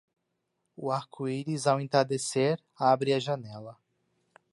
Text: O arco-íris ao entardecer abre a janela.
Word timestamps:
O 0.75 0.89
arco-íris 0.89 1.67
ao 1.67 1.79
entardecer 1.79 2.59
abre 2.75 3.13
a 3.13 3.19
janela. 3.19 3.77